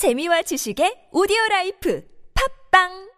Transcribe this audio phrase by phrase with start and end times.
[0.00, 2.02] 재미와 지식의 오디오 라이프
[2.70, 3.10] 팟빵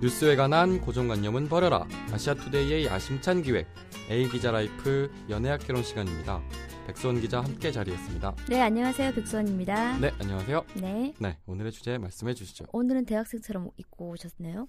[0.00, 1.86] 뉴스에 관한 고정관념은 버려라.
[2.12, 3.66] 아시아투데이의 야심찬 기획
[4.10, 6.42] A 기자 라이프 연애학 개론 시간입니다.
[6.86, 8.34] 백수원 기자 함께 자리했습니다.
[8.48, 9.12] 네, 안녕하세요.
[9.12, 9.98] 백수원입니다.
[9.98, 10.64] 네, 안녕하세요.
[10.80, 11.12] 네.
[11.18, 12.64] 네, 오늘의 주제 말씀해 주시죠.
[12.72, 14.66] 오늘은 대학생처럼 입고 오셨네요.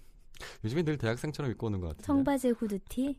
[0.66, 2.06] 요즘에 늘 대학생처럼 입고 오는 것 같은데.
[2.06, 3.16] 청바지 후드티.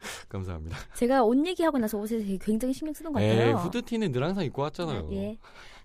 [0.28, 0.76] 감사합니다.
[0.94, 3.56] 제가 옷 얘기하고 나서 옷에 되게 굉장히 신경 쓰는 것 같아요.
[3.56, 5.08] 후드티는 늘 항상 입고 왔잖아요.
[5.12, 5.38] 예.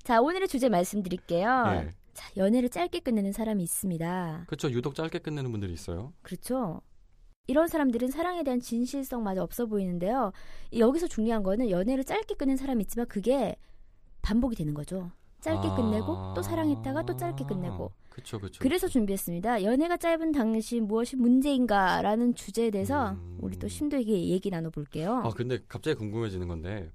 [0.04, 1.64] 자, 오늘의 주제 말씀드릴게요.
[1.76, 1.90] 예.
[2.14, 4.44] 자, 연애를 짧게 끝내는 사람이 있습니다.
[4.48, 4.70] 그렇죠.
[4.72, 6.14] 유독 짧게 끝내는 분들이 있어요.
[6.22, 6.82] 그렇죠.
[7.48, 10.32] 이런 사람들은 사랑에 대한 진실성마저 없어 보이는데요.
[10.72, 13.56] 이 여기서 중요한 거는 연애를 짧게 끝낸 사람이 있지만 그게
[14.22, 15.12] 반복이 되는 거죠.
[15.42, 15.76] 짧게 아.
[15.76, 17.92] 끝내고 또 사랑했다가 또 짧게 끝내고.
[18.14, 18.60] 그렇죠, 그렇죠.
[18.62, 19.64] 그래서 준비했습니다.
[19.64, 23.40] 연애가 짧은 당신 무엇이 문제인가라는 주제에 대해서 음.
[23.42, 25.16] 우리 또 심도 있게 얘기 나눠볼게요.
[25.26, 26.92] 아, 근데 갑자기 궁금해지는 건데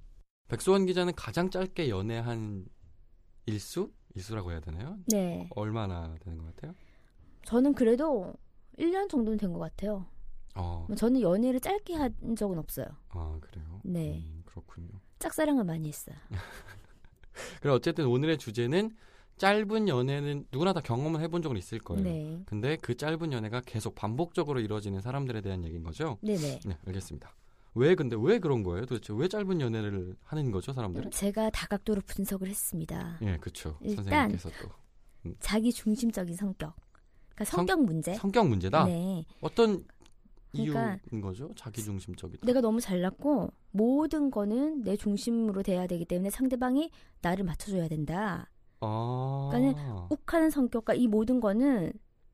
[0.46, 2.66] 백수원 기자는 가장 짧게 연애한
[3.46, 3.90] 일수?
[4.14, 4.96] 일수라고 해야 되나요?
[5.08, 5.48] 네.
[5.56, 6.74] 얼마나 되는 것 같아요?
[7.44, 8.32] 저는 그래도
[8.78, 10.06] 1년 정도는 된 것 같아요.
[10.54, 12.86] 어, 저는 연애를 짧게 한 적은 없어요.
[13.08, 13.80] 아 그래요.
[13.82, 14.22] 네.
[14.24, 14.88] 음, 그렇군요.
[15.18, 16.14] 짝사랑을 많이 했어요.
[17.60, 18.92] 그럼 어쨌든 오늘의 주제는
[19.38, 22.02] 짧은 연애는 누구나 다 경험을 해본 적은 있을 거예요.
[22.02, 22.42] 네.
[22.46, 26.18] 근데 그 짧은 연애가 계속 반복적으로 이루어지는 사람들에 대한 얘기인 거죠?
[26.22, 26.60] 네네.
[26.64, 27.34] 네, 알겠습니다.
[27.74, 28.86] 왜 근데 왜 그런 거예요?
[28.86, 31.10] 도대체 왜 짧은 연애를 하는 거죠, 사람들은?
[31.12, 33.18] 제가 다각도로 분석을 했습니다.
[33.22, 33.78] 예, 그렇죠.
[33.84, 36.74] 선생님께서 또 자기 중심적인 성격.
[37.34, 38.14] 그러니까 성- 성격 문제.
[38.14, 38.84] 성격 문제다.
[38.86, 39.24] 네.
[39.40, 39.84] 어떤
[40.50, 41.52] 그러니까 이유인 거죠?
[41.56, 42.46] 자기 중심적이다.
[42.46, 48.50] 내가 너무 잘났고 모든 거는 내 중심으로 돼야 되기 때문에 상대방이 나를 맞춰줘야 된다.
[48.80, 51.92] 아, 욱하는 성격과 이 모든 거는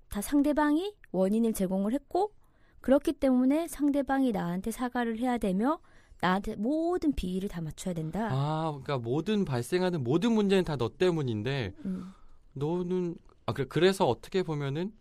[0.09, 2.33] 다 상대방이 원인을 제공을 했고
[2.81, 5.81] 그렇기 때문에 상대방이 나한테 사과를 해야 되며
[6.21, 8.29] 나한테 모든 비위를 다 맞춰야 된다.
[8.31, 12.13] 아, 그러니까 모든 발생하는 모든 문제는 다 너 때문인데 음,
[12.53, 14.93] 너는 아 그래 그래서 어떻게 보면은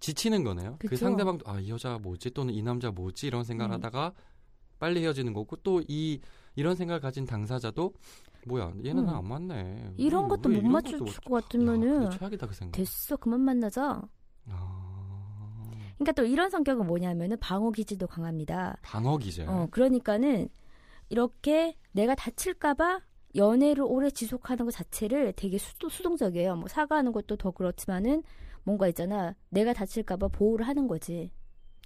[0.00, 0.76] 지치는 거네요.
[0.78, 1.04] 그 그쵸.
[1.04, 3.74] 상대방도 아 이 여자 뭐지 또는 이 남자 뭐지 이런 생각을 음.
[3.76, 4.12] 하다가
[4.78, 6.20] 빨리 헤어지는 거고 또 이
[6.56, 7.92] 이런 생각을 가진 당사자도
[8.46, 9.14] 뭐야 얘는 음.
[9.14, 9.94] 안 맞네.
[9.96, 12.72] 이런 왜- 것도 왜 못 이런 맞출 것도 못- 것 같으면은 야, 최악이다 그 생각.
[12.76, 14.02] 됐어 그만 만나자.
[14.48, 18.78] 아, 그러니까 또 이런 성격은 뭐냐면은 방어 기질도 강합니다.
[18.82, 19.44] 방어 기제.
[19.46, 20.48] 어 그러니까는
[21.10, 23.00] 이렇게 내가 다칠까봐
[23.36, 26.56] 연애를 오래 지속하는 것 자체를 되게 수, 수동적이에요.
[26.56, 28.22] 뭐 사과하는 것도 더 그렇지만은
[28.64, 29.34] 뭔가 있잖아.
[29.50, 31.30] 내가 다칠까봐 보호를 하는 거지.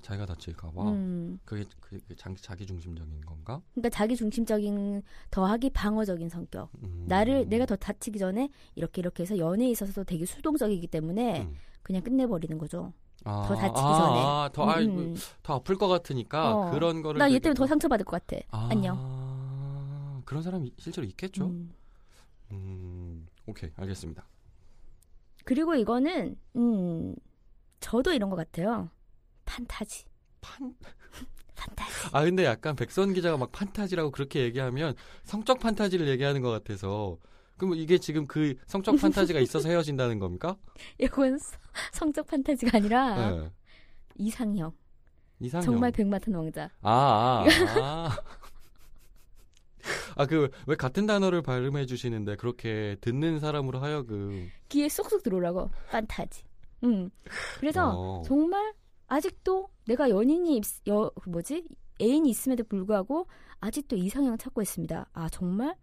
[0.05, 0.83] 자기가 다칠까봐.
[0.91, 1.39] 음.
[1.47, 3.63] 그게 그, 그 장, 자기 중심적인 건가?
[3.73, 6.69] 그러니까 자기 중심적인 더하기 방어적인 성격.
[6.83, 7.07] 음.
[7.09, 11.55] 나를 내가 더 다치기 전에 이렇게 이렇게 해서 연애에 있어서도 되게 수동적이기 때문에 음.
[11.83, 12.93] 그냥 끝내버리는 거죠.
[13.25, 14.21] 아, 더 다치기 아, 전에.
[14.21, 15.17] 아, 더, 아, 음, 음.
[15.43, 16.71] 더 아플 것 같으니까 어.
[16.73, 17.19] 그런 거를.
[17.19, 18.43] 나 얘 때문에 더 또- 상처받을 것 같아.
[18.51, 20.23] 아, 안녕.
[20.27, 21.47] 그런 사람이 실제로 있겠죠?
[21.47, 21.73] 음.
[22.53, 24.27] 음, 오케이, 알겠습니다.
[25.45, 27.15] 그리고 이거는 음
[27.81, 28.91] 저도 이런 것 같아요.
[29.45, 30.05] 판타지.
[30.41, 30.75] 판,
[31.55, 31.93] 판타지.
[32.13, 34.95] 아, 근데 약간 백선 기자가 막 판타지라고 그렇게 얘기하면
[35.25, 37.19] 성적 판타지를 얘기하는 것 같아서.
[37.57, 40.57] 그럼 이게 지금 그 성적 판타지가 있어서 헤어진다는 겁니까?
[40.99, 41.57] 이건 서-
[41.93, 43.51] 성적 판타지가 아니라 네.
[44.17, 44.73] 이상형.
[45.41, 45.65] 이상형.
[45.65, 46.71] 정말 백마탄 왕자.
[46.83, 48.17] 아, 아, 아.
[50.17, 54.51] 아, 그, 왜 같은 단어를 발음해 주시는데 그렇게 듣는 사람으로 하여금.
[54.69, 55.71] 귀에 쏙쏙 들어오라고.
[55.91, 56.43] 판타지.
[56.85, 57.11] 음.
[57.59, 58.23] 그래서 어.
[58.25, 58.73] 정말
[59.07, 61.65] 아직도 내가 연인이 있- 여그 뭐지
[62.01, 63.27] 애인이 있음에도 불구하고
[63.61, 65.09] 아직도 이상형 찾고 있습니다.
[65.13, 65.77] 아 정말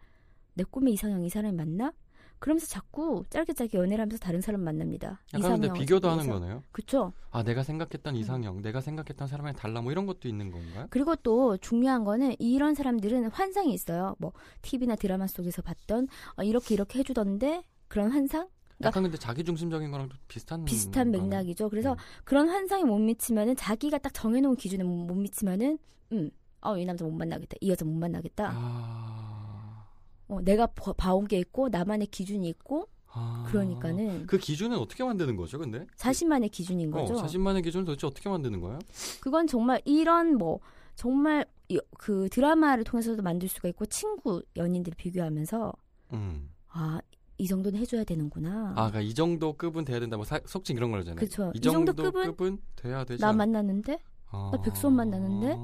[0.53, 1.93] 내 꿈의 이상형 이 사람이 맞나?
[2.39, 5.21] 그러면서 자꾸 짧게 짧게 연애를 하면서 다른 사람 만납니다.
[5.35, 6.63] 약간 근데 비교도 하는 거네요.
[6.71, 7.13] 그렇죠.
[7.29, 8.19] 아, 내가 생각했던 음.
[8.19, 10.87] 이상형, 내가 생각했던 사람이랑 달라, 뭐 이런 것도 있는 건가요?
[10.89, 14.15] 그리고 또 중요한 거는 이런 사람들은 환상이 있어요.
[14.17, 14.33] 뭐
[14.63, 18.49] TV나 드라마 속에서 봤던 어, 이렇게 이렇게 해주던데 그런 환상
[18.87, 20.65] 약간 근데 자기 중심적인 거랑 또 비슷한.
[20.65, 21.11] 비슷한.
[21.11, 21.69] 맥락이죠.
[21.69, 21.97] 그래서 음.
[22.23, 25.77] 그런 환상에 못 미치면은 자기가 딱 정해놓은 기준에 못, 못 미치면은
[26.13, 26.29] 음,
[26.61, 28.51] 어이 남자 못 만나겠다, 이 여자 못 만나겠다.
[28.53, 29.87] 아.
[30.27, 33.45] 어, 내가 봐- 봐온 게 있고 나만의 기준이 있고 아.
[33.49, 35.85] 그러니까는 그 기준은 어떻게 만드는 거죠, 근데?
[35.97, 37.15] 자신만의 기준인 어, 거죠.
[37.15, 38.79] 자신만의 기준을 도대체 어떻게 만드는 거예요?
[39.21, 40.59] 그건 정말 이런 뭐
[40.95, 45.73] 정말 이- 그 드라마를 통해서도 만들 수가 있고 친구 연인들 비교하면서
[46.13, 46.49] 음.
[46.69, 46.99] 아
[47.41, 48.69] 이 정도는 해줘야 되는구나.
[48.75, 50.15] 아, 그러니까 이 정도 급은 돼야 된다.
[50.15, 51.15] 뭐 사- 속칭 이런 거잖아요.
[51.15, 51.51] 그쵸.
[51.55, 53.19] 이이 정도 정도 급은 급은 돼야 되지.
[53.19, 53.97] 나 않- 만났는데
[54.29, 54.51] 아...
[54.53, 55.55] 나 백수원 만나는데?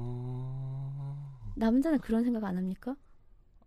[1.54, 2.96] 남자는 그런 생각 안 합니까?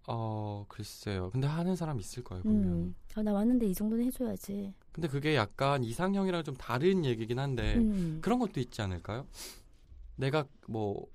[0.07, 1.29] 어, 글쎄요.
[1.31, 2.71] 근데 하는 사람 있을 거예요, 분명.
[2.73, 4.73] 음, 아, 나 왔는데 이 정도는 해줘야지.
[4.91, 8.19] 근데 그게 약간 이상형이랑 좀 다른 얘기긴 한데 음.
[8.21, 9.25] 그런 것도 있지 않을까요?
[10.17, 11.07] 내가 뭐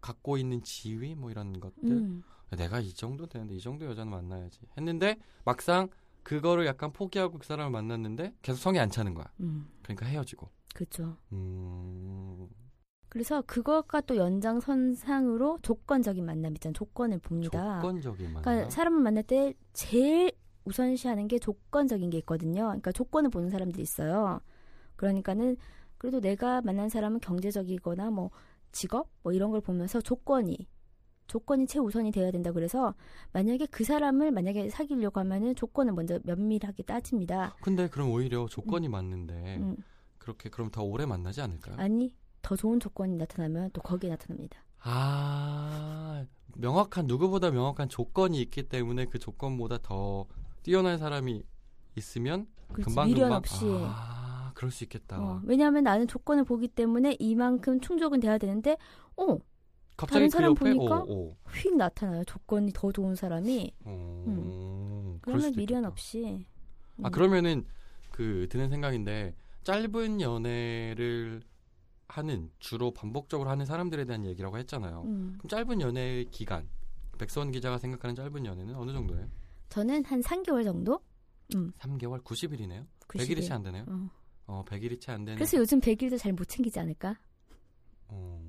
[0.00, 2.22] 갖고 있는 지위 뭐 이런 것들 음.
[2.56, 5.88] 내가 이 정도 되는데 이 정도 여자는 만나야지 했는데 막상
[6.22, 9.26] 그거를 약간 포기하고 그 사람을 만났는데 계속 성이 안 차는 거야.
[9.40, 9.68] 음.
[9.82, 10.48] 그러니까 헤어지고.
[10.74, 11.16] 그렇죠.
[11.32, 12.48] 음,
[13.08, 16.74] 그래서 그것과 또 연장선상으로 조건적인 만남 있잖아요.
[16.74, 17.80] 조건을 봅니다.
[17.80, 18.42] 조건적인 만남.
[18.42, 20.32] 그러니까 사람을 만날 때 제일
[20.64, 22.66] 우선시하는 게 조건적인 게 있거든요.
[22.66, 24.40] 그러니까 조건을 보는 사람들이 있어요.
[24.96, 25.56] 그러니까는
[25.96, 28.30] 그래도 내가 만난 사람은 경제적이거나 뭐
[28.72, 30.68] 직업 뭐 이런 걸 보면서 조건이
[31.28, 32.94] 조건이 최우선이 돼야 된다 그래서
[33.32, 37.54] 만약에 그 사람을 만약에 사귀려고 하면은 조건을 먼저 면밀하게 따집니다.
[37.60, 39.76] 근데 그럼 오히려 조건이 맞는데 음,
[40.18, 41.76] 그렇게 그럼 더 오래 만나지 않을까요?
[41.78, 44.64] 아니 더 좋은 조건이 나타나면 또 거기에 나타납니다.
[44.80, 46.24] 아,
[46.56, 50.26] 명확한 누구보다 명확한 조건이 있기 때문에 그 조건보다 더
[50.62, 51.44] 뛰어난 사람이
[51.96, 53.64] 있으면 그렇지, 금방 미련 금방 없이.
[53.66, 55.20] 아, 그럴 수 있겠다.
[55.20, 58.76] 어, 왜냐하면 나는 조건을 보기 때문에 이만큼 충족은 돼야 되는데,
[59.16, 59.38] 어,
[59.98, 61.36] 갑자기 다른 그 사람 옆에 보니까 오, 오.
[61.52, 62.24] 휙 나타나요.
[62.24, 63.72] 조건이 더 좋은 사람이.
[63.86, 65.88] 음, 그럴 그러면 미련 있겠다.
[65.88, 66.46] 없이.
[67.02, 67.10] 아 음.
[67.10, 67.66] 그러면은
[68.12, 69.34] 그 드는 생각인데
[69.64, 71.42] 짧은 연애를
[72.06, 75.02] 하는 주로 반복적으로 하는 사람들에 대한 얘기라고 했잖아요.
[75.04, 75.36] 음.
[75.38, 76.66] 그럼 짧은 연애 기간
[77.18, 79.28] 백선 기자가 생각하는 짧은 연애는 어느 정도예요?
[79.68, 81.00] 저는 한 3개월 정도?
[81.50, 82.86] 3개월 90일이네요.
[83.08, 83.84] 100일이 채 안 되네요.
[83.88, 84.08] 어.
[84.46, 85.36] 어, 100일이 채 안 되는.
[85.36, 87.18] 그래서 요즘 100일도 잘 못 챙기지 않을까?
[88.08, 88.40] 어,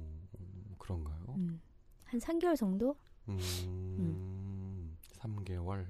[0.78, 1.36] 그런가요?
[1.38, 1.60] 음.
[2.10, 2.96] 한 3개월 정도?
[3.28, 5.86] 음, 3개월.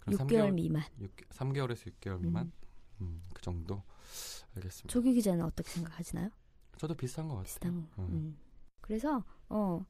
[0.00, 0.82] 그럼 6개월 미만.
[1.00, 2.46] 6, 3개월에서 6개월 미만?
[2.46, 2.52] 음.
[3.02, 3.82] 음, 그 정도.
[4.56, 4.92] 알겠습니다.
[4.92, 6.30] 조규 기자는 어떻게 생각하시나요?
[6.76, 7.44] 저도 비슷한 것 같아요.
[7.44, 7.72] 비슷한.
[7.72, 7.88] 음.
[7.98, 8.36] 음.
[8.80, 9.84] 그래서 어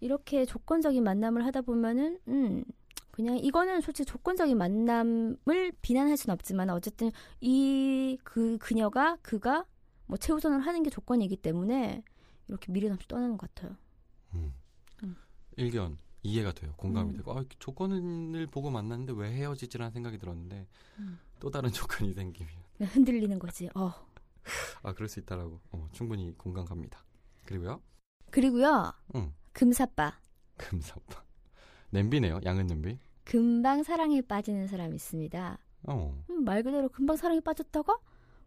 [0.00, 2.64] 이렇게 조건적인 만남을 하다 보면은 음
[3.10, 7.10] 그냥 이거는 솔직히 조건적인 만남을 비난할 수는 없지만 어쨌든
[7.40, 9.66] 이 그 그녀가 그가
[10.06, 12.02] 뭐 최우선을 하는 게 조건이기 때문에
[12.48, 13.76] 이렇게 미련 없이 떠나는 것 같아요.
[15.56, 16.72] 일견 이해가 돼요.
[16.76, 17.16] 공감이 음.
[17.16, 20.66] 되고 아, 조건을 보고 만났는데 왜 헤어지지라는 생각이 들었는데
[20.98, 21.18] 음.
[21.40, 23.68] 또 다른 조건이 생기면 흔들리는 거지.
[23.74, 24.16] 어
[24.82, 27.04] 아 그럴 수 있다라고 어, 충분히 공감 갑니다.
[27.44, 27.80] 그리고요
[28.30, 29.32] 그리고요 응.
[29.52, 30.18] 금사빠
[30.56, 31.24] 금사빠
[31.90, 32.40] 냄비네요.
[32.44, 32.98] 양은 냄비.
[33.24, 35.58] 금방 사랑에 빠지는 사람이 있습니다.
[35.88, 36.24] 어.
[36.30, 37.98] 음, 말 그대로 금방 사랑에 빠졌다가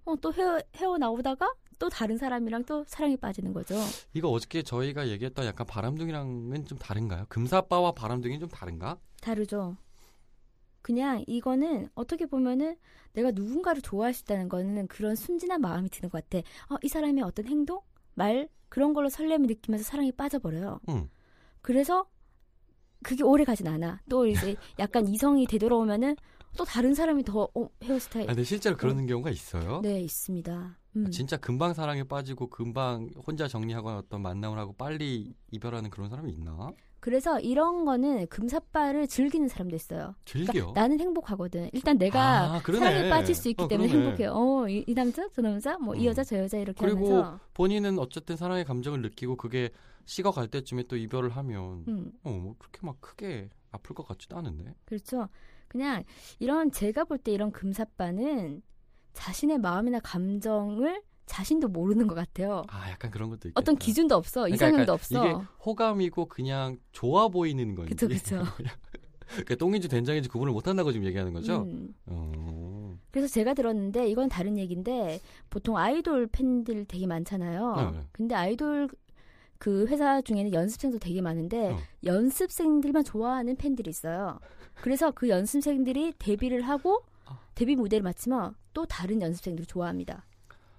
[0.06, 3.76] 어, 또 헤어, 헤어 나오다가 또 다른 사람이랑 또 사랑에 빠지는 거죠.
[4.14, 7.26] 이거 어저께 저희가 얘기했던 약간 바람둥이랑은 좀 다른가요?
[7.30, 9.00] 금사빠와 바람둥이는 좀 다른가?
[9.22, 9.78] 다르죠.
[10.82, 12.78] 그냥 이거는 어떻게 보면은
[13.14, 16.40] 내가 누군가를 좋아할 수 있다는 거는 그런 순진한 마음이 드는 것 같아.
[16.74, 17.82] 어, 이 사람의 어떤 행동,
[18.14, 20.80] 말 그런 걸로 설렘을 느끼면서 사랑에 빠져버려요.
[20.90, 21.10] 응.
[21.62, 22.06] 그래서
[23.04, 24.02] 그게 오래 가진 않아.
[24.10, 26.16] 또 이제 약간 이성이 되돌아오면은
[26.58, 28.26] 또 다른 사람이 더 어, 헤어스타일.
[28.26, 29.82] 아, 근데 실제로 그러는 경우가 있어요.
[29.82, 30.79] 네 있습니다.
[30.96, 31.06] 음.
[31.08, 36.32] 아, 진짜 금방 사랑에 빠지고 금방 혼자 정리하거나 어떤 만남을 하고 빨리 이별하는 그런 사람이
[36.34, 36.72] 있나?
[37.00, 40.16] 그래서 이런 거는 금사빠를 즐기는 사람도 있어요.
[40.26, 40.52] 즐겨.
[40.52, 41.70] 그러니까 나는 행복하거든.
[41.72, 42.60] 일단 내가 아.
[42.60, 44.06] 사랑에 빠질 수 있기 어, 때문에 그러네.
[44.08, 44.32] 행복해요.
[44.34, 46.06] 어, 이, 이 남자, 저 남자, 뭐이 음.
[46.06, 47.40] 여자, 저 여자 이렇게 그리고 하면서.
[47.54, 49.70] 본인은 어쨌든 사랑의 감정을 느끼고 그게
[50.06, 54.74] 식어갈 때쯤에 또 이별을 하면 음, 어, 뭐 그렇게 막 크게 아플 것 같지도 않은데.
[54.86, 55.30] 그렇죠.
[55.70, 56.04] 그냥
[56.40, 58.62] 이런 제가 볼 때 이런 금사빠는
[59.14, 62.64] 자신의 마음이나 감정을 자신도 모르는 것 같아요.
[62.70, 63.60] 아, 약간 그런 것도 있겠다.
[63.60, 65.28] 어떤 기준도 없어, 그러니까 이상형도 없어.
[65.28, 67.94] 이게 호감이고 그냥 좋아 보이는 건지.
[67.94, 68.44] 그쵸, 그쵸.
[69.30, 71.62] 그러니까 똥인지 된장인지 구분을 못 한다고 지금 얘기하는 거죠?
[71.62, 71.94] 음.
[72.08, 72.98] 어.
[73.12, 75.20] 그래서 제가 들었는데 이건 다른 얘기인데
[75.52, 77.76] 보통 아이돌 팬들 되게 많잖아요.
[77.76, 78.04] 네, 네.
[78.12, 78.90] 근데 아이돌
[79.60, 81.78] 그 회사 중에는 연습생도 되게 많은데 어.
[82.06, 84.40] 연습생들만 좋아하는 팬들이 있어요.
[84.76, 87.19] 그래서 그 연습생들이 데뷔를 하고 아.
[87.60, 90.26] 데뷔 무대를 마치면 또 다른 연습생들을 좋아합니다.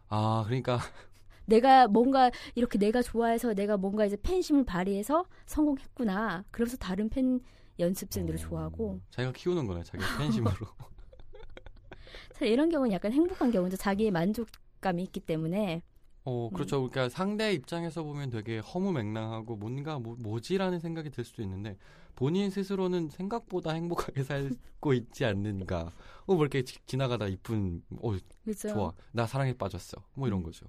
[0.09, 0.79] 아, 그러니까
[1.45, 6.45] 내가 뭔가 이렇게 내가 좋아해서 내가 뭔가 이제 팬심을 발휘해서 성공했구나.
[6.51, 7.41] 그러면서 다른 팬
[7.79, 10.55] 연습생들을 어, 좋아하고 자기가 키우는 거네, 자기 팬심으로.
[12.33, 13.77] 사실 이런 경우는 약간 행복한 경우죠.
[13.77, 15.83] 자기의 만족감이 있기 때문에
[16.25, 16.89] 어, 그렇죠.
[16.89, 21.77] 그러니까 상대 입장에서 보면 되게 허무맹랑하고 뭔가 뭐, 뭐지라는 생각이 들 수도 있는데
[22.15, 25.93] 본인 스스로는 생각보다 행복하게 살고 있지 않는가.
[26.27, 28.69] 어, 뭐 이렇게 지, 지나가다 이쁜, 어, 그렇죠.
[28.69, 28.93] 좋아.
[29.13, 30.03] 나 사랑에 빠졌어.
[30.15, 30.43] 뭐 이런 음.
[30.45, 30.67] 거죠.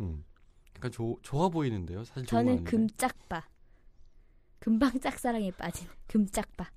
[0.00, 0.24] 음.
[0.76, 2.04] 약간 조, 좋아 보이는데요.
[2.04, 2.64] 사실 저는.
[2.64, 3.46] 금짝바.
[4.60, 6.70] 금방 짝사랑에 빠진 금짝바.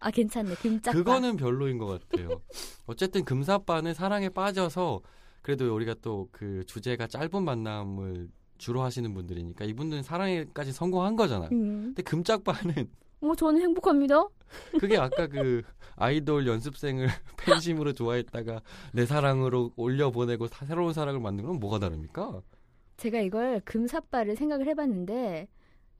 [0.00, 0.54] 아 괜찮네.
[0.56, 0.96] 금짝바.
[0.96, 2.40] 그거는 별로인 것 같아요.
[2.86, 5.00] 어쨌든 금사빠는 사랑에 빠져서
[5.48, 8.28] 그래도 우리가 또 그 주제가 짧은 만남을
[8.58, 11.48] 주로 하시는 분들이니까 이분들은 사랑에까지 성공한 거잖아요.
[11.52, 11.84] 음.
[11.86, 12.74] 근데 금짝빠는
[13.22, 14.28] 어 저는 행복합니다.
[14.78, 15.62] 그게 아까 그
[15.96, 17.06] 아이돌 연습생을
[17.38, 18.60] 팬심으로 좋아했다가
[18.92, 22.42] 내 사랑으로 올려보내고 사- 새로운 사랑을 만든 건 뭐가 다릅니까?
[22.98, 25.48] 제가 이걸 금사빠를 생각을 해봤는데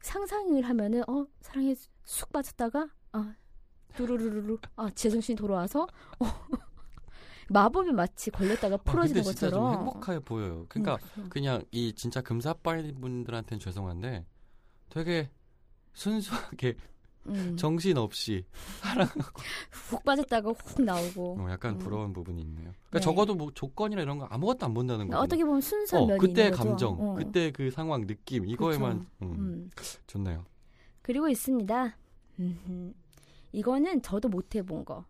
[0.02, 1.74] 상상을 하면은 어 사랑에
[2.04, 3.34] 쑥 빠졌다가 아
[3.94, 5.86] 두루루루루 아 제정신이 돌아와서
[6.20, 6.26] 어,
[7.50, 10.66] 마법이 마치 걸렸다가 아, 풀어지는 근데 진짜 좀 것처럼 행복해 보여요.
[10.68, 11.28] 그러니까 음, 그렇죠.
[11.30, 14.26] 그냥 이 진짜 금사빠이 분들한테는 죄송한데
[14.90, 15.30] 되게
[15.94, 16.76] 순수하게
[17.26, 18.44] 음, 정신 없이
[19.70, 21.78] 훅 빠졌다가 훅 나오고 어, 약간 음.
[21.78, 22.72] 부러운 부분이 있네요.
[22.88, 23.00] 그러니까 네.
[23.00, 25.20] 적어도 뭐 조건이나 이런 거 아무것도 안 본다는 거예요.
[25.22, 26.50] 어떻게 보면 순수한 어, 면이 그때.
[26.50, 27.14] 감정, 어.
[27.16, 29.70] 그때 그 상황, 느낌 이거에만 음, 음.
[30.06, 30.44] 좋네요.
[31.02, 31.96] 그리고 있습니다.
[33.52, 35.04] 이거는 저도 못 해본 거.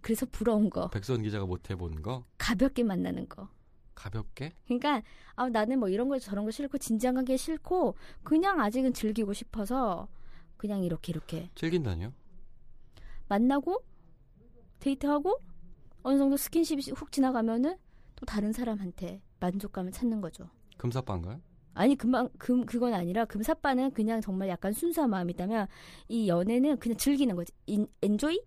[0.00, 0.88] 그래서 부러운 거.
[0.88, 3.48] 백선 기자가 못 해본 거 가볍게 만나는 거.
[3.94, 5.02] 가볍게 그러니까
[5.34, 10.08] 아, 나는 뭐 이런 거 저런 거 싫고 진지한 게 싫고 그냥 아직은 즐기고 싶어서
[10.56, 12.12] 그냥 이렇게 이렇게 즐긴다니요?
[13.28, 13.84] 만나고
[14.80, 15.38] 데이트하고
[16.02, 17.76] 어느 정도 스킨십이 훅 지나가면은
[18.16, 20.48] 또 다른 사람한테 만족감을 찾는 거죠.
[20.78, 21.40] 금사빠인가요?
[21.74, 25.66] 아니 금방 금 그건 아니라 금사빠는 그냥 정말 약간 순수한 마음이다면
[26.08, 27.52] 이 연애는 그냥 즐기는 거지.
[27.66, 28.42] 인, 엔조이?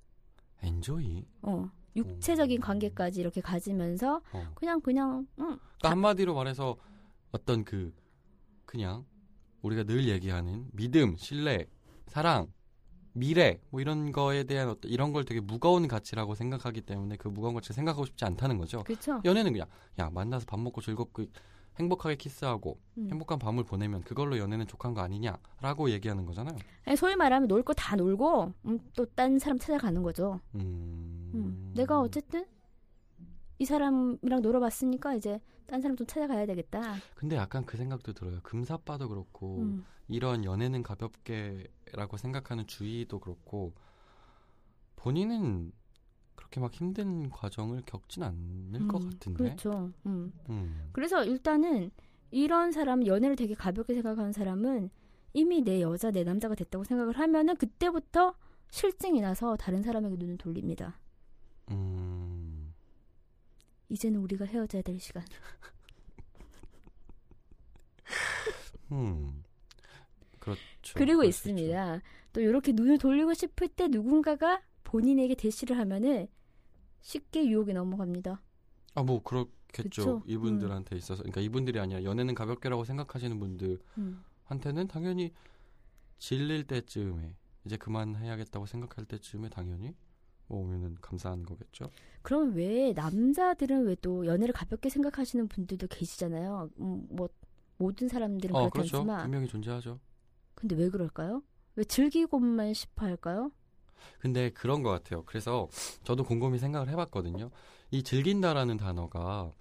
[0.64, 1.26] 엔조이.
[1.44, 1.70] 어.
[1.96, 2.62] 육체적인 음.
[2.62, 4.52] 관계까지 이렇게 가지면서 어.
[4.56, 5.46] 그냥 그냥 응.
[5.46, 6.76] 그러니까 한마디로 말해서
[7.32, 7.94] 어떤 그
[8.66, 9.06] 그냥
[9.62, 11.68] 우리가 늘 얘기하는 믿음, 신뢰,
[12.08, 12.52] 사랑,
[13.14, 17.54] 미래 뭐 이런 거에 대한 어떤 이런 걸 되게 무거운 가치라고 생각하기 때문에 그 무거운
[17.54, 18.84] 가치를 생각하고 싶지 않다는 거죠.
[18.84, 19.22] 그렇죠.
[19.24, 19.68] 연애는 그냥
[20.00, 21.26] 야 만나서 밥 먹고 즐겁고
[21.80, 23.08] 행복하게 키스하고 음.
[23.10, 26.56] 행복한 밤을 보내면 그걸로 연애는 족한 거 아니냐라고 얘기하는 거잖아요.
[26.86, 30.40] 아니, 소위 말하면 놀 거 다 놀고 음, 또딴 사람 찾아가는 거죠.
[30.56, 31.32] 음.
[31.34, 31.72] 음.
[31.76, 32.46] 내가 어쨌든
[33.60, 36.96] 이 사람이랑 놀아봤으니까 이제 딴 사람 좀 찾아가야 되겠다.
[37.16, 38.40] 근데 약간 그 생각도 들어요.
[38.44, 39.86] 금사빠도 그렇고 음.
[40.10, 43.74] 이런 연애는 가볍게라고 생각하는 주의도 그렇고
[44.98, 45.72] 본인은
[46.36, 49.44] 그렇게 막 힘든 과정을 겪진 않을 것 음, 같은데.
[49.44, 49.92] 그렇죠.
[50.06, 50.32] 음.
[50.50, 50.90] 음.
[50.92, 51.92] 그래서 일단은
[52.32, 54.90] 이런 사람 연애를 되게 가볍게 생각하는 사람은
[55.34, 58.36] 이미 내 여자 내 남자가 됐다고 생각을 하면은 그때부터
[58.72, 61.00] 실증이 나서 다른 사람에게 눈을 돌립니다.
[61.70, 62.74] 음.
[63.90, 65.24] 이제는 우리가 헤어져야 될 시간.
[68.92, 69.44] 음.
[70.40, 70.60] 그렇죠.
[70.96, 71.24] 그리고.
[71.24, 72.02] 있습니다.
[72.34, 74.62] 또 이렇게 눈을 돌리고 싶을 때 누군가가
[74.94, 76.28] 본인에게 대시를 하면은
[77.02, 78.44] 쉽게 유혹에 넘어갑니다.
[78.94, 79.50] 아, 뭐 그렇겠죠.
[79.72, 80.18] 그쵸?
[80.18, 80.30] 음.
[80.30, 81.24] 이분들한테 있어서.
[81.24, 84.88] 그러니까 이분들이 아니라 연애는 가볍게라고 생각하시는 분들한테는 음.
[84.88, 85.34] 당연히
[86.20, 87.36] 질릴 때쯤에
[87.66, 89.96] 이제 그만해야겠다고 생각할 때쯤에 당연히
[90.48, 91.90] 뭐 오면은 감사한 거겠죠.
[92.22, 96.70] 그럼 왜 남자들은 왜 또 연애를 가볍게 생각하시는 분들도 계시잖아요.
[96.80, 97.30] 음, 뭐
[97.78, 98.98] 모든 사람들은 어, 그렇죠.
[98.98, 100.00] 않지만 분명히 존재하죠.
[100.54, 101.42] 근데 왜 그럴까요?
[101.78, 103.52] 왜 즐기고만 싶어 할까요?
[104.20, 105.24] 근데 그런 것 같아요.
[105.26, 105.68] 그래서
[106.04, 107.50] 저도 곰곰이 생각을 해봤거든요.
[107.92, 109.52] 이 즐긴다라는 단어가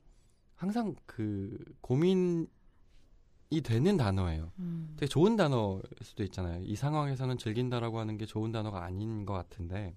[0.57, 2.47] 항상 그 고민이
[3.65, 4.53] 되는 단어예요.
[4.59, 4.95] 음.
[4.97, 6.63] 되게 좋은 단어일 수도 있잖아요.
[6.63, 9.95] 이 상황에서는 즐긴다라고 하는 게 좋은 단어가 아닌 것 같은데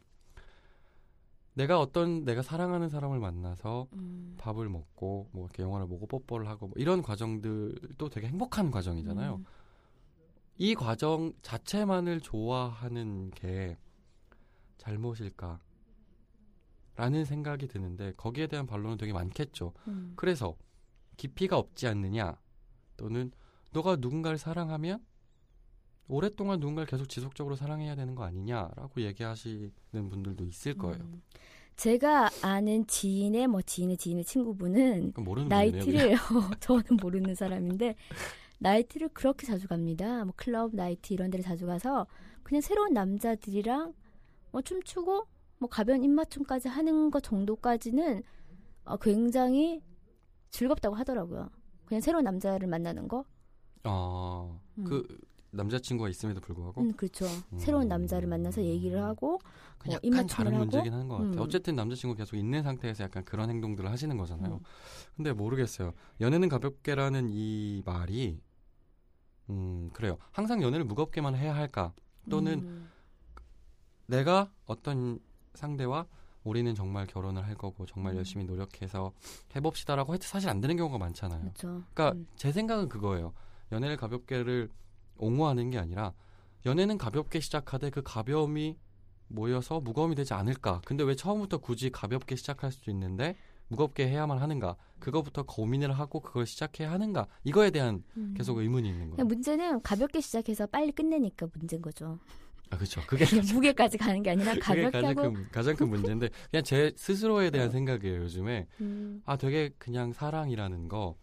[1.53, 4.35] 내가 어떤 내가 사랑하는 사람을 만나서 음.
[4.37, 9.35] 밥을 먹고 뭐 이렇게 영화를 보고 뽀뽀를 하고 뭐 이런 과정들도 되게 행복한 과정이잖아요.
[9.35, 9.45] 음.
[10.57, 13.77] 이 과정 자체만을 좋아하는 게
[14.77, 15.59] 잘못일까?
[16.95, 19.73] 라는 생각이 드는데 거기에 대한 반론은 되게 많겠죠.
[19.87, 20.13] 음.
[20.15, 20.55] 그래서
[21.17, 22.39] 깊이가 없지 않느냐
[22.97, 23.31] 또는
[23.71, 25.03] 너가 누군가를 사랑하면
[26.07, 29.71] 오랫동안 누군가를 계속 지속적으로 사랑해야 되는 거 아니냐라고 얘기하시는
[30.09, 31.03] 분들도 있을 거예요.
[31.03, 31.21] 음.
[31.75, 35.13] 제가 아는 지인의 뭐 지인의 지인의 친구분은.
[35.49, 36.15] 나이트를
[36.61, 37.95] 저는 모르는 사람인데
[38.59, 40.23] 나이트를 그렇게 자주 갑니다.
[40.23, 42.07] 뭐 클럽 나이트 이런 데를 자주 가서
[42.43, 43.93] 그냥 새로운 남자들이랑
[44.55, 45.27] 뭐 춤추고
[45.59, 48.23] 뭐 가벼운 입맞춤까지 하는 것 정도까지는
[48.85, 49.81] 어, 굉장히
[50.49, 51.49] 즐겁다고 하더라고요.
[51.83, 53.25] 그냥 새로운 남자를 만나는 거.
[53.83, 54.83] 아, 음.
[54.85, 55.05] 그
[55.51, 57.25] 남자친구가 있음에도 불구하고 음, 그렇죠.
[57.51, 57.57] 음.
[57.59, 59.39] 새로운 남자를 만나서 얘기를 하고
[59.77, 61.33] 그뭐 약간 입맞춤을 다른 하고 문제긴 한 것 같아요.
[61.33, 61.39] 음.
[61.39, 64.53] 어쨌든 남자친구 계속 있는 상태에서 약간 그런 행동들을 하시는 거잖아요.
[64.53, 64.59] 음.
[65.17, 65.91] 근데 모르겠어요.
[66.21, 68.39] 연애는 가볍게라는 이 말이
[69.49, 70.17] 음 그래요.
[70.31, 71.93] 항상 연애를 무겁게만 해야 할까?
[72.29, 72.89] 또는 음,
[74.07, 75.19] 내가 어떤
[75.53, 76.05] 상대와
[76.43, 78.17] 우리는 정말 결혼을 할 거고 정말 음.
[78.17, 79.11] 열심히 노력해서
[79.55, 81.41] 해봅시다라고 해도 사실 안 되는 경우가 많잖아요.
[81.41, 81.83] 그렇죠.
[81.93, 82.27] 그러니까 음.
[82.35, 83.33] 제 생각은 그거예요.
[83.71, 84.69] 연애를 가볍게를
[85.17, 86.13] 옹호하는 게 아니라
[86.65, 88.77] 연애는 가볍게 시작하되 그 가벼움이
[89.27, 90.81] 모여서 무거움이 되지 않을까.
[90.85, 93.35] 근데 왜 처음부터 굳이 가볍게 시작할 수도 있는데
[93.67, 94.75] 무겁게 해야만 하는가?
[94.99, 97.27] 그거부터 고민을 하고 그걸 시작해야 하는가?
[97.43, 98.35] 이거에 대한 음.
[98.37, 99.25] 계속 의문이 있는 거예요.
[99.25, 102.19] 문제는 가볍게 시작해서 빨리 끝내니까 문제인 거죠.
[102.69, 103.01] 아 그렇죠.
[103.07, 106.93] 그게 그냥 무게까지 가는 게 아니라 가볍게 가장 하고 큰 가장 큰 문제인데 그냥 제
[106.95, 108.21] 스스로에 대한 생각이에요.
[108.23, 111.15] 요즘에 음, 아 되게 그냥 사랑이라는 거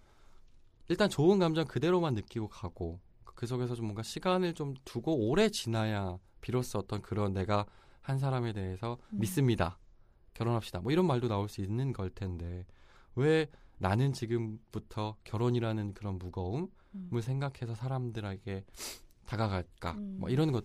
[0.89, 6.19] 일단 좋은 감정 그대로만 느끼고 가고 그 속에서 좀 뭔가 시간을 좀 두고 오래 지나야
[6.41, 7.67] 비로소 어떤 그런 내가
[8.01, 9.21] 한 사람에 대해서 음.
[9.21, 9.79] 믿습니다.
[10.35, 10.81] 결혼합시다.
[10.81, 12.67] 뭐 이런 말도 나올 수 있는 걸 텐데
[13.15, 17.21] 왜 나는 지금부터 결혼이라는 그런 무거움을 음.
[17.21, 18.65] 생각해서 사람들에게
[19.27, 19.93] 다가갈까?
[19.93, 20.17] 음.
[20.21, 20.65] 뭐 이런 것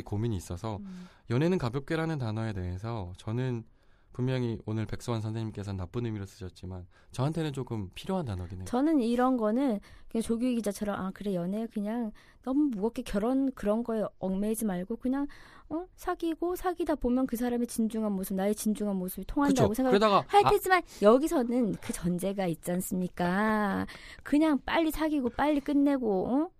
[0.00, 1.08] 고민이 있어서 음.
[1.28, 3.64] 연애는 가볍게라는 단어에 대해서 저는
[4.12, 8.64] 분명히 오늘 백수환 선생님께서는 나쁜 의미로 쓰셨지만 저한테는 조금 필요한 단어긴 해요.
[8.66, 14.04] 저는 이런 거는 그냥 조규희 기자처럼 아 그래 연애 그냥 너무 무겁게 결혼 그런 거에
[14.18, 15.26] 얽매이지 말고 그냥
[15.70, 19.74] 어 사귀고 사귀다 보면 그 사람의 진중한 모습 나의 진중한 모습이 통한다고 그쵸?
[19.74, 23.86] 생각을 그러다가 할 아, 테지만 여기서는 그 전제가 있지 않습니까?
[24.22, 26.50] 그냥 빨리 사귀고 빨리 끝내고 어?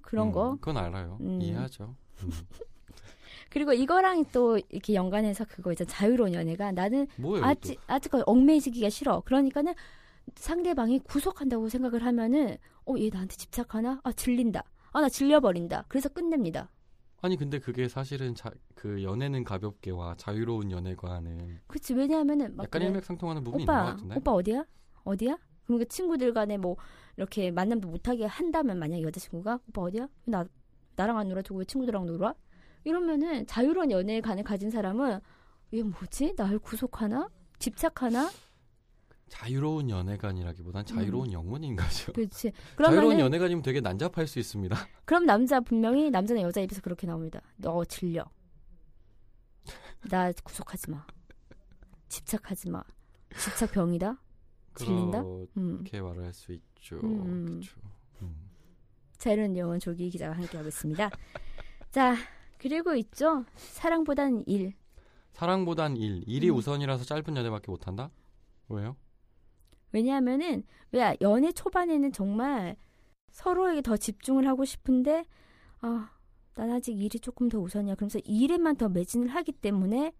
[0.00, 1.18] 그런 음, 거 그건 알아요.
[1.20, 1.40] 음.
[1.40, 1.94] 이해하죠.
[2.24, 2.30] 음.
[3.58, 7.44] 그리고 이거랑 또 이렇게 연관해서 그거 있잖아 자유로운 연애가 나는 뭐예요?
[7.44, 9.20] 아직 아직까지 얽매이지기가 싫어.
[9.24, 9.74] 그러니까는
[10.36, 14.00] 상대방이 구속한다고 생각을 하면은 어 얘 나한테 집착하나?
[14.04, 14.62] 아 질린다.
[14.92, 15.86] 아 나 질려버린다.
[15.88, 16.70] 그래서 끝냅니다.
[16.70, 17.26] 또?
[17.26, 22.86] 아니 근데 그게 사실은 자, 그 연애는 가볍게와 자유로운 연애과는 그렇지 왜냐하면은 막 약간 그래.
[22.86, 24.14] 일맥상통하는 부분이 있는 것 오빠 같은데.
[24.14, 24.64] 오빠 어디야?
[25.02, 25.36] 어디야?
[25.64, 26.76] 그러니까 친구들 간에 뭐
[27.16, 30.08] 이렇게 만남도 못하게 한다면 만약 여자친구가 오빠 어디야?
[30.26, 30.44] 나
[30.94, 32.34] 나랑 안 놀아주고 왜 친구들이랑 놀아?
[32.84, 35.20] 이러면은 자유로운 연애관을 가진 사람은
[35.74, 36.34] 얘 뭐지?
[36.36, 37.28] 날 구속하나?
[37.58, 38.30] 집착하나?
[39.28, 42.12] 자유로운 연애관이라기보단 자유로운 영혼인 거죠.
[42.12, 42.52] 그렇지.
[42.82, 44.74] 자유로운 연애관이면 되게 난잡할 수 있습니다.
[45.04, 47.40] 그럼 남자 분명히 남자는 여자 입에서 그렇게 나옵니다.
[47.56, 48.24] 너 질려.
[50.08, 51.06] 나 구속하지 마.
[52.08, 52.82] 집착하지 마.
[53.36, 54.18] 집착병이다.
[54.76, 55.20] 질린다?
[55.20, 55.78] 음.
[55.78, 56.98] 그렇게 말할 수 있죠.
[57.02, 57.44] 음.
[57.46, 57.80] 그렇죠.
[58.22, 58.48] 음.
[59.18, 61.10] 자유로운 영혼 조기 기자와 함께하고 있습니다.
[61.90, 62.14] 자,
[62.58, 63.44] 그리고 있죠.
[63.56, 64.74] 사랑보단 일.
[65.32, 66.56] 사랑보단 일, 일이 음.
[66.56, 68.10] 우선이라서 짧은 연애밖에 못한다?
[68.68, 68.96] 왜요?
[69.92, 72.76] 왜냐하면은 왜 연애 초반에는 정말
[73.30, 75.24] 서로에게 더 집중을 하고 싶은데
[75.80, 76.10] 아,
[76.54, 77.94] 난 아직 일이 조금 더 우선이야.
[77.94, 80.12] 그러면서 일에만 더 매진을 하기 때문에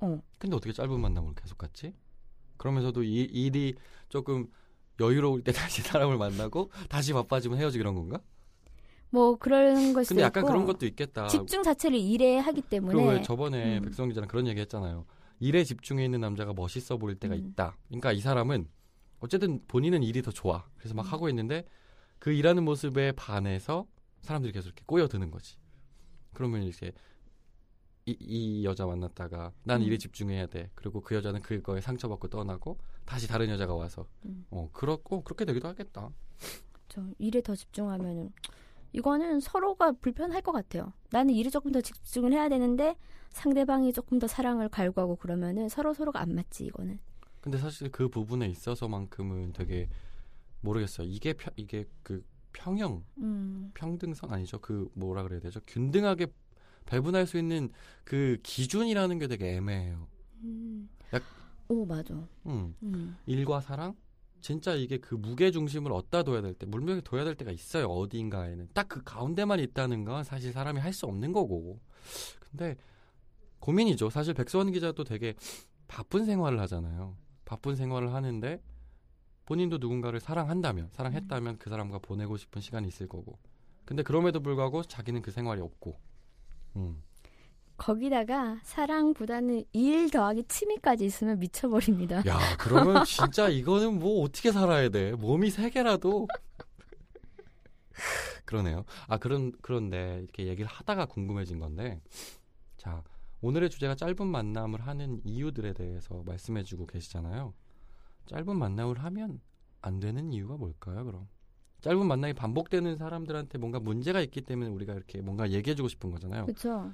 [0.00, 1.94] 어, 근데 어떻게 짧은 만남을 계속 갔지?
[2.56, 3.74] 그러면서도 이 일이
[4.08, 4.50] 조금
[4.98, 8.20] 여유로울 때 다시 사람을 만나고 다시 바빠지면 헤어지고 이런 건가?
[9.16, 11.26] 뭐 그런 걸 수도 근데 약간 있고 그런 것도 있겠다.
[11.28, 13.82] 집중 자체를 일에 하기 때문에 그왜 저번에 음.
[13.84, 15.06] 백성 기자랑 그런 얘기 했잖아요.
[15.40, 17.38] 일에 집중해 있는 남자가 멋있어 보일 때가 음.
[17.38, 17.78] 있다.
[17.88, 18.68] 그러니까 이 사람은
[19.20, 20.66] 어쨌든 본인은 일이 더 좋아.
[20.76, 21.12] 그래서 막 음.
[21.12, 21.64] 하고 있는데
[22.18, 23.86] 그 일하는 모습에 반해서
[24.20, 25.56] 사람들이 계속 이렇게 꼬여드는 거지.
[26.34, 26.92] 그러면 이제
[28.04, 29.86] 이, 이 여자 만났다가 난 음.
[29.86, 30.70] 일에 집중해야 돼.
[30.74, 34.44] 그리고 그 여자는 그거에 상처받고 떠나고 다시 다른 여자가 와서 음.
[34.50, 36.10] 어 그렇고 그렇게 되기도 하겠다.
[36.88, 38.30] 저 일에 더 집중하면은
[38.92, 40.92] 이거는 서로가 불편할 것 같아요.
[41.10, 42.96] 나는 일에 조금 더 집중을 해야 되는데
[43.30, 46.98] 상대방이 조금 더 사랑을 갈구하고 그러면은 서로 서로가 안 맞지 이거는.
[47.40, 49.88] 근데 사실 그 부분에 있어서만큼은 되게
[50.60, 51.06] 모르겠어요.
[51.06, 53.70] 이게 펴, 이게 그 평형 음.
[53.74, 54.58] 평등선 아니죠.
[54.58, 55.60] 그 뭐라 그래야 되죠?
[55.66, 56.26] 균등하게
[56.86, 57.68] 배분할 수 있는
[58.04, 60.08] 그 기준이라는 게 되게 애매해요.
[60.42, 60.88] 음.
[61.12, 61.22] 약-
[61.68, 62.14] 오 맞아.
[62.46, 62.74] 음.
[62.82, 63.16] 음.
[63.26, 63.94] 일과 사랑
[64.46, 67.88] 진짜 이게 그 무게 중심을 어디다 둬야 될 때, 물명에 둬야 될 때가 있어요.
[67.88, 71.80] 어디인가에는 딱 그 가운데만 있다는 건 사실 사람이 할 수 없는 거고.
[72.48, 72.76] 근데
[73.58, 74.08] 고민이죠.
[74.08, 75.34] 사실 백수원 기자도 되게
[75.88, 77.16] 바쁜 생활을 하잖아요.
[77.44, 78.62] 바쁜 생활을 하는데
[79.46, 83.40] 본인도 누군가를 사랑한다면, 사랑했다면 그 사람과 보내고 싶은 시간이 있을 거고.
[83.84, 85.98] 근데 그럼에도 불구하고 자기는 그 생활이 없고.
[86.76, 87.02] 음.
[87.76, 92.26] 거기다가 사랑보다는 일 더하기 취미까지 있으면 미쳐버립니다.
[92.26, 95.12] 야, 그러면 진짜 이거는 뭐 어떻게 살아야 돼?
[95.12, 96.26] 몸이 세 개라도.
[98.44, 98.84] 그러네요.
[99.08, 102.00] 아, 그런, 그런데 이렇게 얘기를 하다가 궁금해진 건데.
[102.76, 103.02] 자,
[103.40, 107.52] 오늘의 주제가 짧은 만남을 하는 이유들에 대해서 말씀해 주고 계시잖아요.
[108.26, 109.40] 짧은 만남을 하면
[109.82, 111.28] 안 되는 이유가 뭘까요, 그럼?
[111.82, 116.46] 짧은 만남이 반복되는 사람들한테 뭔가 문제가 있기 때문에 우리가 이렇게 뭔가 얘기해 주고 싶은 거잖아요.
[116.46, 116.92] 그렇죠.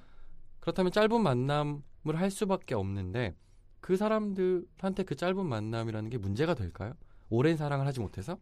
[0.63, 1.83] 그렇다면 짧은 만남을
[2.15, 3.35] 할 수밖에 없는데
[3.81, 6.95] 그 사람들한테 그 짧은 만남이라는 게 문제가 될까요?
[7.31, 8.39] 오랜 사랑을 하지 못해서?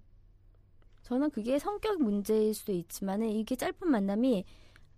[1.03, 4.45] 저는 그게 성격 문제일 수도 있지만은 이게 짧은 만남이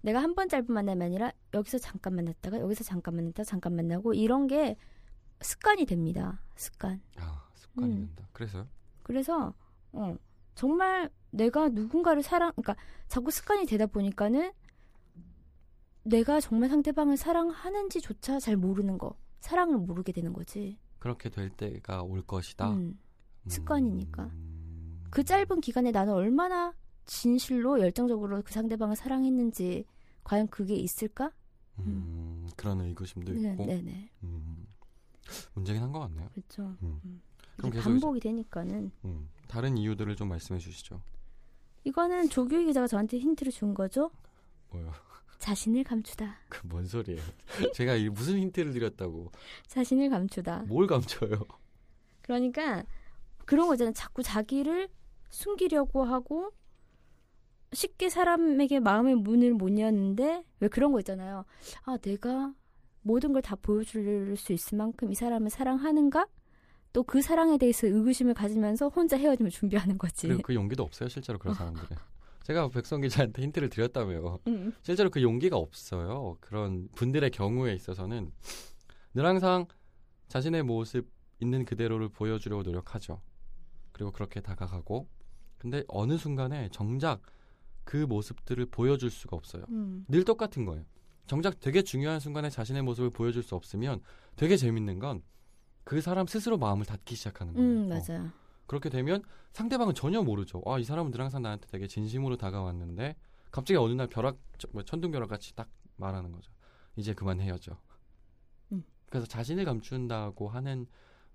[0.01, 4.49] 내가 한 번 짧은 만남이 아니라 여기서 잠깐 만났다가 여기서 잠깐 만났다가 잠깐 만나고 이런
[4.49, 4.77] 게
[5.41, 6.43] 습관이 됩니다.
[6.57, 7.01] 습관.
[7.19, 7.97] 아 습관이 음.
[7.99, 8.29] 된다.
[8.33, 8.67] 그래서요?
[9.05, 9.55] 그래서
[9.93, 10.17] 어,
[10.57, 12.75] 정말 내가 누군가를 사랑, 그러니까
[13.07, 14.51] 자꾸 습관이 되다 보니까는
[16.05, 20.79] 내가 정말 상대방을 사랑하는지조차 잘 모르는 거, 사랑을 모르게 되는 거지.
[20.99, 22.71] 그렇게 될 때가 올 것이다.
[22.73, 22.99] 음,
[23.49, 24.25] 습관이니까.
[24.25, 25.03] 음.
[25.11, 29.85] 그 짧은 기간에 나는 얼마나 진실로 열정적으로 그 상대방을 사랑했는지
[30.25, 31.33] 과연 그게 있을까?
[31.81, 34.67] 음, 그런 의구심도 네, 있고 네, 네, 음,
[35.55, 36.29] 문제긴 한 것 같네요.
[36.33, 36.63] 그렇죠.
[36.83, 37.01] 음.
[37.05, 37.23] 음.
[37.57, 41.01] 그럼 반복이 되니까는 음, 다른 이유들을 좀 말씀해 주시죠.
[41.85, 44.11] 이거는 조규희 기자가 저한테 힌트를 준 거죠.
[44.71, 44.93] 뭐요?
[45.43, 46.37] 자신을 감추다.
[46.49, 47.21] 그 뭔 소리예요?
[47.75, 49.33] 제가 이 무슨 힌트를 드렸다고?
[49.67, 50.65] 자신을 감추다.
[50.69, 51.45] 뭘 감춰요?
[52.23, 52.85] 그러니까
[53.45, 53.93] 그런 거잖아요.
[53.93, 54.89] 자꾸 자기를
[55.31, 56.53] 숨기려고 하고
[57.73, 61.45] 쉽게 사람에게 마음의 문을 못 여는데 왜 그런 거 있잖아요.
[61.85, 62.55] 아, 내가
[63.03, 66.27] 모든 걸 다 보여줄 수 있을 만큼 이 사람을 사랑하는가?
[66.93, 70.29] 또 그 사랑에 대해서 의구심을 가지면서 혼자 헤어짐을 준비하는 거지.
[70.29, 71.89] 그리고 그 용기도 없어요, 실제로 그런 사람들은.
[72.45, 74.41] 제가 백성 기자한테 힌트를 드렸다며요.
[74.49, 74.73] 음.
[74.83, 76.37] 실제로 그 용기가 없어요.
[76.41, 78.33] 그런 분들의 경우에 있어서는
[79.15, 79.67] 늘 항상
[80.29, 81.09] 자신의 모습
[81.41, 83.21] 있는 그대로를 보여주려고 노력하죠.
[83.93, 85.09] 그리고 그렇게 다가가고
[85.59, 87.23] 근데 어느 순간에 정작
[87.85, 89.65] 그 모습들을 보여줄 수가 없어요.
[89.71, 90.05] 음.
[90.09, 90.85] 늘 똑같은 거예요.
[91.27, 94.01] 정작 되게 중요한 순간에 자신의 모습을 보여줄 수 없으면
[94.37, 95.23] 되게 재밌는 건
[95.85, 97.69] 그 사람 스스로 마음을 닫기 시작하는 거예요.
[97.69, 97.95] 음, 어.
[98.07, 98.31] 맞아요.
[98.73, 100.63] 그렇게 되면 상대방은 전혀 모르죠.
[100.65, 103.17] 아, 이 사람은 늘 항상 나한테 되게 진심으로 다가왔는데
[103.51, 106.51] 갑자기 어느 날 벼락 저- 뭐 천둥벼락 같이 딱 말하는 거죠.
[106.97, 107.77] 이제 그만 헤어져.
[108.73, 108.83] 음.
[109.11, 110.87] 그래서 자신을 감춘다고 하는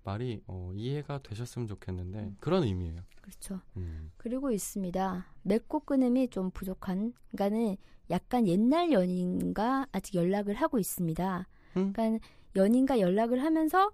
[0.02, 2.36] 말이 어, 이해가 되셨으면 좋겠는데 음.
[2.40, 3.02] 그런 의미예요.
[3.20, 3.60] 그렇죠.
[3.76, 4.10] 음.
[4.16, 5.26] 그리고 있습니다.
[5.42, 7.76] 맺고 끊음이 좀 부족한, 그러니까는
[8.10, 11.46] 약간 옛날 연인과 아직 연락을 하고 있습니다.
[11.76, 11.92] 음.
[11.92, 13.92] 그러니까 연인과 연락을 하면서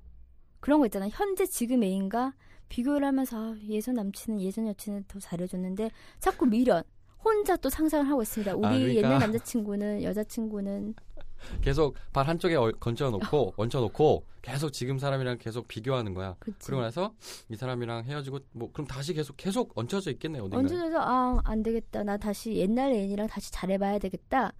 [0.61, 1.11] 그런 거 있잖아요.
[1.13, 2.33] 현재 지금 애인과
[2.69, 6.83] 비교를 하면서 아, 예전 남친은 예전 여친은 더 잘해줬는데 자꾸 미련.
[7.25, 8.55] 혼자 또 상상을 하고 있습니다.
[8.55, 8.95] 우리 아, 그러니까.
[8.97, 10.95] 옛날 남자친구는 여자친구는
[11.63, 16.37] 계속 발 한쪽에 어- 건져놓고 얹혀놓고 계속 지금 사람이랑 계속 비교하는 거야.
[16.39, 16.67] 그치.
[16.67, 17.15] 그러고 나서
[17.49, 20.59] 이 사람이랑 헤어지고 뭐 그럼 다시 계속 계속 얹혀져 있겠네 어딘가에.
[20.61, 22.03] 언제에서 아 안 되겠다.
[22.03, 24.53] 나 다시 옛날 애인이랑 다시 잘해봐야 되겠다.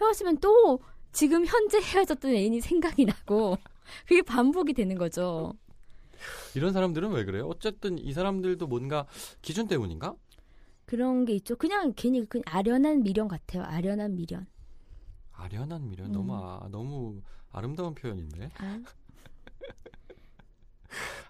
[0.00, 0.78] 헤어지면 또
[1.10, 3.56] 지금 현재 헤어졌던 애인이 생각이 나고
[4.06, 5.52] 그게 반복이 되는 거죠.
[6.54, 7.46] 이런 사람들은 왜 그래요?
[7.48, 9.06] 어쨌든 이 사람들도 뭔가
[9.42, 10.14] 기준 때문인가?
[10.84, 11.56] 그런 게 있죠.
[11.56, 13.62] 그냥 괜히 그 아련한 미련 같아요.
[13.64, 14.46] 아련한 미련.
[15.32, 16.12] 아련한 미련 음.
[16.12, 18.80] 너무 아, 너무 아름다운 표현인데 아,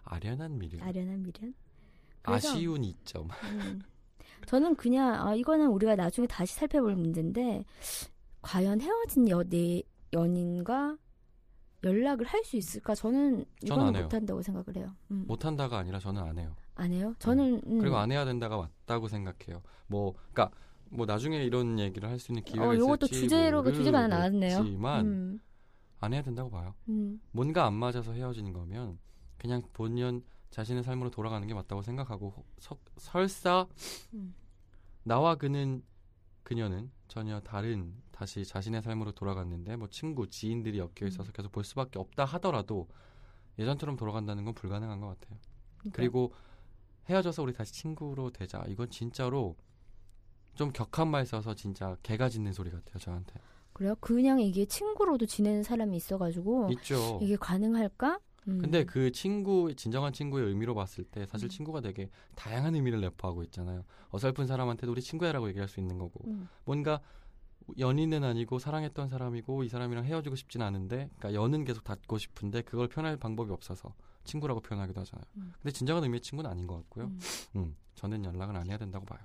[0.05, 1.55] 아련한 미련 아련한 미련.
[2.23, 3.83] 그래서- 아쉬운 이점 음.
[4.47, 7.65] 저는 그냥 아 이거는 우리가 나중에 다시 살펴볼 문제인데
[8.43, 10.97] 과연 헤어진 연애 연인과
[11.85, 12.95] 연락을 할 수 있을까?
[12.95, 14.03] 저는 이거는.
[14.03, 14.95] 못한다고 생각을 해요.
[15.11, 15.25] 음.
[15.27, 16.55] 못한다가 아니라 저는 안 해요.
[16.75, 17.15] 안 해요?
[17.19, 17.79] 저는 음.
[17.79, 19.63] 그리고 안 해야 된다가 맞다고 생각해요.
[19.89, 20.51] 뭐 그러니까
[20.91, 24.59] 뭐 나중에 이런 얘기를 할 수 있는 기회가 어, 있을지 주제로 주제가 하나 나왔네요.
[24.59, 25.41] 모르겠지만 음,
[26.01, 26.75] 안 해야 된다고 봐요.
[26.89, 28.99] 음, 뭔가 안 맞아서 헤어지는 거면
[29.39, 33.67] 그냥 본연 자신의 삶으로 돌아가는 게 맞다고 생각하고 서- 설사
[34.15, 34.35] 음.
[35.03, 35.83] 나와 그는
[36.43, 41.33] 그녀는 전혀 다른 다시 자신의 삶으로 돌아갔는데 뭐 친구 지인들이 엮여 있어서 음.
[41.35, 42.87] 계속 볼 수밖에 없다 하더라도
[43.59, 45.41] 예전처럼 돌아간다는 건 불가능한 것 같아요.
[45.79, 46.33] 그러니까 그리고
[47.11, 49.57] 헤어져서 우리 다시 친구로 되자 이건 진짜로
[50.55, 53.35] 좀 격한 말 써서 진짜 개가 짖는 소리 같아요 저한테
[53.73, 53.97] 그래요?
[53.97, 57.19] 그냥 이게 친구로도 지내는 사람이 있어가지고 있죠.
[57.21, 58.21] 이게 가능할까?
[58.47, 58.59] 음.
[58.59, 61.51] 근데 그 친구 진정한 친구의 의미로 봤을 때 사실 음.
[61.51, 63.85] 친구가 되게 다양한 의미를 내포하고 있잖아요.
[64.11, 67.01] 어설픈 사람한테도 우리 친구야라고 얘기할 수 있는 거고 음, 뭔가
[67.79, 72.89] 연인은 아니고 사랑했던 사람이고 이 사람이랑 헤어지고 싶진 않은데 그러니까 연은 계속 닫고 싶은데 그걸
[72.89, 73.95] 표현할 방법이 없어서
[74.25, 75.25] 친구라고 표현하기도 하잖아요.
[75.37, 75.53] 음.
[75.61, 77.07] 근데 진정한 의미의 친구는 아닌 것 같고요.
[77.07, 77.21] 음.
[77.57, 79.21] 음, 저는 연락은 안 해야 된다고 봐요.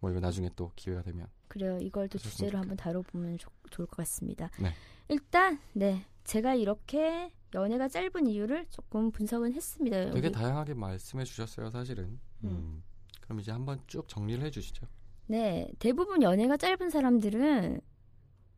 [0.00, 1.78] 뭐 이거 나중에 또 기회가 되면 그래요.
[1.80, 2.58] 이걸 또 주제로 좋겠다.
[2.58, 4.50] 한번 다뤄보면 좋, 좋을 것 같습니다.
[4.60, 4.72] 네.
[5.08, 10.10] 일단 네 제가 이렇게 연애가 짧은 이유를 조금 분석은 했습니다.
[10.10, 10.32] 되게 여기.
[10.32, 12.20] 다양하게 말씀해 주셨어요, 사실은.
[12.44, 12.48] 음.
[12.50, 12.82] 음.
[13.22, 14.86] 그럼 이제 한번 쭉 정리를 해 주시죠.
[15.28, 17.80] 네, 대부분 연애가 짧은 사람들은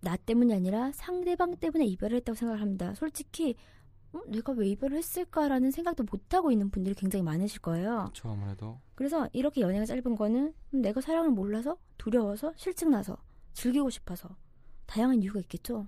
[0.03, 2.95] 나 때문이 아니라 상대방 때문에 이별을 했다고 생각을 합니다.
[2.95, 3.57] 솔직히
[4.13, 8.11] 어, 내가 왜 이별을 했을까라는 생각도 못 하고 있는 분들이 굉장히 많으실 거예요.
[8.15, 13.17] 저 아무래도 그래서 이렇게 연애가 짧은 거는 음, 내가 사랑을 몰라서 두려워서 실증나서
[13.53, 14.29] 즐기고 싶어서
[14.87, 15.87] 다양한 이유가 있겠죠.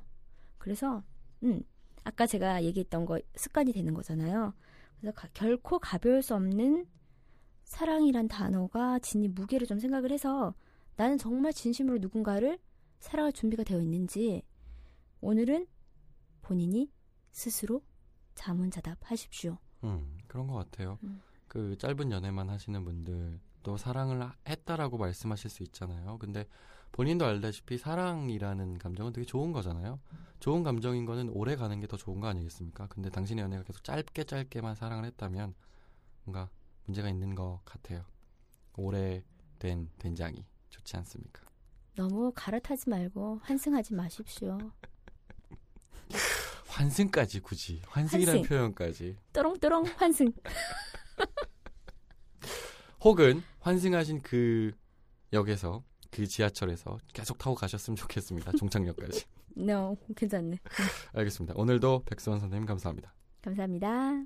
[0.59, 1.03] 그래서
[1.42, 1.62] 음
[2.05, 4.53] 아까 제가 얘기했던 거 습관이 되는 거잖아요.
[5.01, 6.87] 그래서 가- 결코 가벼울 수 없는
[7.64, 10.55] 사랑이란 단어가 지닌 무게를 좀 생각을 해서
[10.96, 12.59] 나는 정말 진심으로 누군가를
[13.00, 14.42] 사랑할 준비가 되어 있는지
[15.20, 15.66] 오늘은
[16.42, 16.90] 본인이
[17.33, 17.83] 스스로
[18.35, 19.59] 자문자답하십시오.
[19.85, 20.98] 음, 그런 것 같아요.
[21.02, 21.20] 음.
[21.48, 26.18] 그 짧은 연애만 하시는 분들 또 사랑을 하- 했다라고 말씀하실 수 있잖아요.
[26.18, 26.46] 근데
[26.92, 29.98] 본인도 알다시피 사랑이라는 감정은 되게 좋은 거잖아요.
[30.40, 32.87] 좋은 감정인 거는 오래 가는 게 더 좋은 거 아니겠습니까?
[32.88, 35.55] 근데 당신의 연애가 계속 짧게 짧게만 사랑을 했다면
[36.24, 36.50] 뭔가
[36.85, 38.05] 문제가 있는 것 같아요.
[38.76, 41.43] 오래된 된장이 좋지 않습니까?
[41.95, 44.59] 너무 갈아타지 말고 환승하지 마십시오.
[46.69, 48.49] 환승까지 굳이 환승이라는 환승.
[48.49, 50.33] 표현까지 또롱또롱 환승.
[53.03, 54.73] 혹은 환승하신 그
[55.33, 58.53] 역에서 그 지하철에서 계속 타고 가셨으면 좋겠습니다.
[58.53, 59.25] 종착역까지.
[59.55, 60.59] No, 괜찮네.
[61.13, 61.53] 알겠습니다.
[61.59, 63.13] 오늘도 백수원 선생님 감사합니다.
[63.43, 64.25] 감사합니다.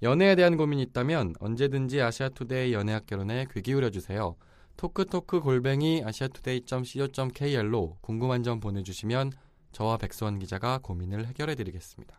[0.00, 4.34] 연애에 대한 고민이 있다면 언제든지 아시아투데이 연애학 결혼에 귀 기울여 주세요.
[4.78, 9.32] 토크토크 골뱅이 아시아투데이.co.kr로 궁금한 점 보내주시면
[9.72, 12.16] 저와 백수원 기자가 고민을 해결해 드리겠습니다.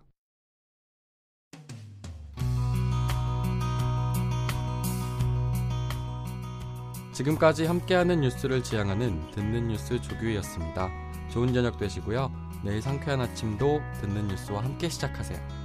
[7.14, 10.90] 지금까지 함께하는 뉴스를 지향하는 듣는 뉴스 조규희였습니다.
[11.32, 12.30] 좋은 저녁 되시고요.
[12.66, 15.59] 내일 상쾌한 아침도 듣는 뉴스와 함께 시작하세요.